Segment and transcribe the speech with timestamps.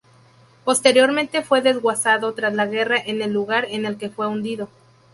[0.65, 4.67] Posteriormente fue desguazado tras la guerra en el lugar en el que fue hundido